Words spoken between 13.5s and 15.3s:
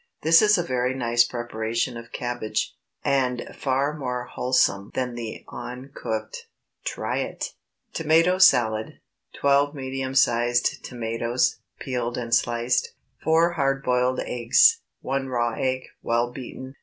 hard boiled eggs. 1